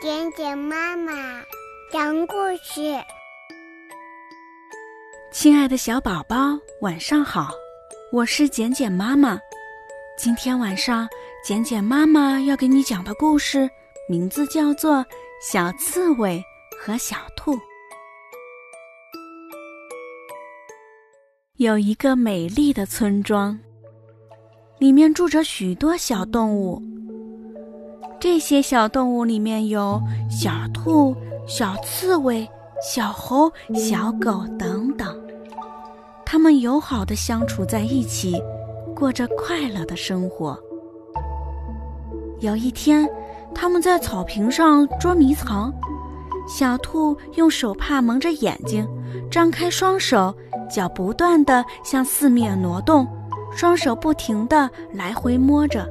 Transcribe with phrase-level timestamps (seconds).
[0.00, 1.12] 简简妈妈
[1.92, 2.98] 讲故事，
[5.32, 7.50] 亲爱的小宝宝，晚上好，
[8.12, 9.38] 我是简简妈妈。
[10.16, 11.08] 今天晚上，
[11.44, 13.68] 简简妈妈要给你讲的故事
[14.08, 14.96] 名字叫做
[15.42, 16.42] 《小刺猬
[16.78, 17.54] 和小兔》。
[21.56, 23.58] 有一个美丽的村庄，
[24.78, 26.80] 里面住着许多小动物。
[28.20, 30.00] 这些小动物里面有
[30.30, 31.14] 小兔、
[31.46, 32.48] 小刺猬、
[32.80, 35.16] 小猴、小狗等等，
[36.24, 38.40] 它们友好的相处在一起，
[38.94, 40.58] 过着快乐的生活。
[42.40, 43.08] 有一天，
[43.52, 45.72] 他们在草坪上捉迷藏，
[46.48, 48.86] 小兔用手帕蒙着眼睛，
[49.28, 50.32] 张开双手，
[50.70, 53.06] 脚不断地向四面挪动，
[53.54, 55.88] 双手不停地来回摸着。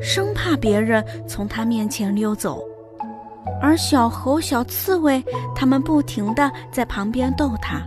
[0.00, 2.62] 生怕别人从他面前溜走，
[3.62, 7.82] 而小猴、小刺猬他们不停地在旁边逗他。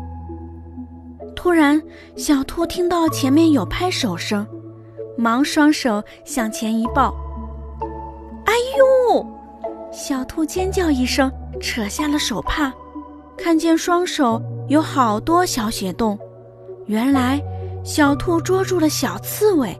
[1.36, 1.82] 突然，
[2.16, 4.46] 小兔听到前面有拍手声，
[5.16, 7.14] 忙双手向前一抱。
[8.46, 9.26] 哎呦！
[9.92, 12.74] 小兔尖叫一声，扯下了手帕，
[13.38, 16.18] 看见双手有好多小血洞，
[16.88, 17.40] 原来
[17.88, 19.74] 小兔捉住了小刺猬。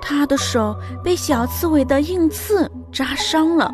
[0.00, 3.68] 它的手被小刺猬的硬刺扎伤了，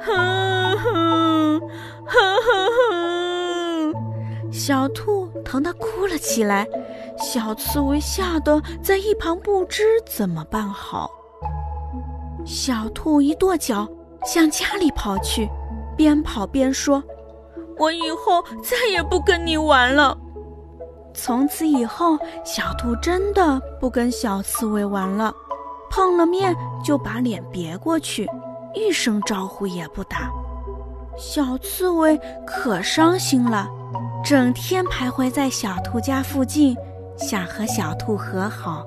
[0.00, 1.60] 哼哼哼
[2.06, 3.94] 哼哼！
[4.50, 6.66] 小兔疼得哭了起来，
[7.18, 11.10] 小刺猬吓得在一旁不知怎么办好。
[12.46, 13.86] 小兔一跺脚
[14.24, 15.50] 向家里跑去，
[15.98, 17.02] 边跑边说
[17.76, 20.16] ：“我以后再也不跟你玩了。”
[21.20, 25.34] 从此以后，小兔真的不跟小刺猬玩了，
[25.90, 28.24] 碰了面就把脸别过去，
[28.72, 30.30] 一声招呼也不打。
[31.16, 33.68] 小刺猬可伤心了，
[34.24, 36.76] 整天徘徊在小兔家附近，
[37.16, 38.84] 想和小兔和好。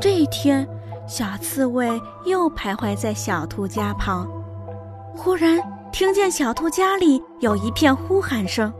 [0.00, 0.66] 这一天，
[1.08, 4.24] 小刺猬又徘徊在小兔家旁，
[5.16, 5.60] 忽然
[5.90, 8.72] 听见小兔家里有一片呼喊声。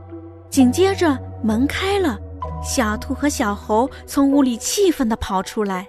[0.54, 2.16] 紧接着门开了，
[2.62, 5.84] 小兔和小猴从屋里气愤地跑出来。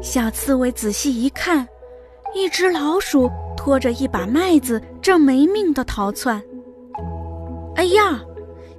[0.00, 1.66] 小刺猬仔细一看，
[2.32, 6.40] 一只老鼠拖着一把麦子正没命地逃窜。
[7.74, 8.20] 哎呀，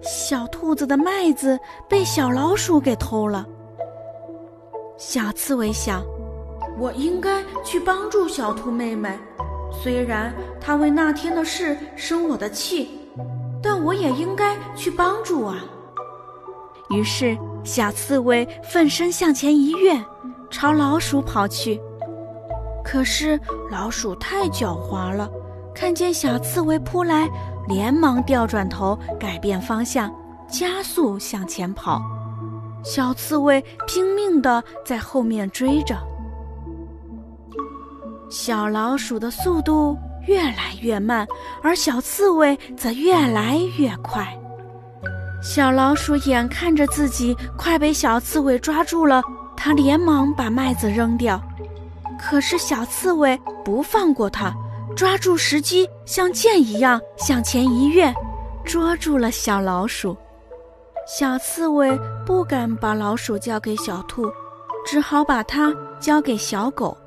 [0.01, 1.59] 小兔子的麦子
[1.89, 3.45] 被小老鼠给偷了。
[4.95, 6.01] 小刺猬想，
[6.79, 9.19] 我应该去帮助小兔妹妹，
[9.69, 13.02] 虽然她为那天的事生我的气。
[13.63, 15.63] 但我也应该去帮助啊！
[16.89, 19.97] 于是，小刺猬奋身向前一跃，
[20.51, 21.81] 朝老鼠跑去。
[22.83, 23.39] 可是，
[23.71, 25.31] 老鼠太狡猾了，
[25.73, 27.29] 看见小刺猬扑来，
[27.67, 30.13] 连忙调转头，改变方向，
[30.47, 32.01] 加速向前跑。
[32.83, 35.95] 小刺猬拼命地在后面追着，
[38.29, 39.97] 小老鼠的速度。
[40.27, 41.27] 越来越慢，
[41.61, 44.27] 而小刺猬则越来越快。
[45.41, 49.21] 小老鼠眼看着自己快被小刺猬抓住了，
[49.57, 51.41] 它连忙把麦子扔掉。
[52.17, 54.53] 可是小刺猬不放过它，
[54.95, 58.13] 抓住时机，像箭一样向前一跃，
[58.63, 60.15] 捉住了小老鼠。
[61.05, 64.31] 小刺猬不敢把老鼠交给小兔，
[64.85, 66.97] 只好把它交给小狗。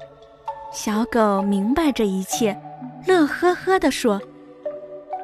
[0.71, 2.55] 小狗明白这一切。
[3.07, 4.21] 乐呵呵地说：“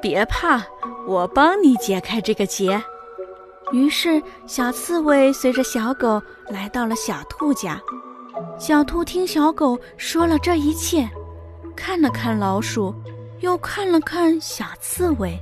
[0.01, 0.63] 别怕，
[1.07, 2.81] 我帮你解开这个结。”
[3.73, 7.81] 于是，小刺猬随着小狗来到了小兔家。
[8.59, 11.09] 小兔听小狗说了这一切，
[11.75, 12.95] 看了看老鼠，
[13.41, 15.37] 又看了看小刺猬，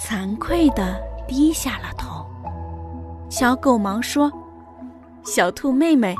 [0.00, 0.96] 惭愧地
[1.28, 2.24] 低下了头。
[3.28, 4.32] 小狗忙说
[5.24, 6.14] ：“小兔妹妹，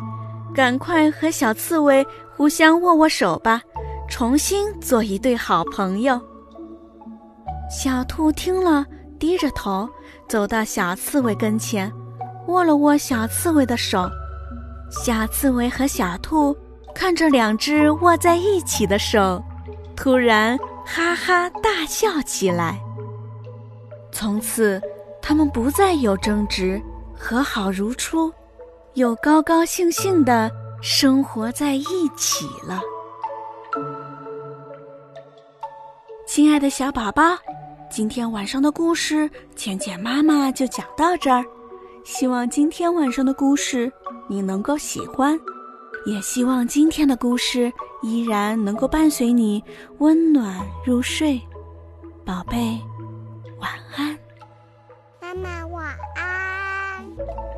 [0.54, 2.06] 赶快和小刺猬
[2.36, 3.62] 互相握握手吧。”
[4.12, 6.20] 重新做一对好朋友。
[7.70, 8.84] 小兔听了，
[9.18, 9.88] 低着头
[10.28, 11.90] 走到小刺猬跟前，
[12.46, 14.06] 握了握小刺猬的手。
[14.90, 16.54] 小刺猬和小兔
[16.94, 19.42] 看着两只握在一起的手，
[19.96, 22.78] 突然哈哈大笑起来。
[24.12, 24.78] 从此，
[25.22, 26.78] 他们不再有争执，
[27.16, 28.30] 和好如初，
[28.92, 30.50] 又高高兴兴的
[30.82, 32.78] 生活在一起了。
[36.34, 37.36] 亲爱的小宝宝，
[37.90, 41.44] 今天晚上的故事，浅浅妈妈就讲到这儿。
[42.04, 43.92] 希望今天晚上的故事
[44.30, 45.38] 你能够喜欢，
[46.06, 47.70] 也希望今天的故事
[48.00, 49.62] 依然能够伴随你
[49.98, 51.38] 温暖入睡，
[52.24, 52.80] 宝贝，
[53.60, 54.18] 晚安。
[55.20, 55.66] 妈妈。
[55.66, 57.51] 晚安